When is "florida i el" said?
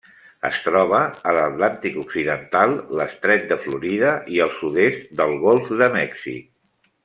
3.67-4.57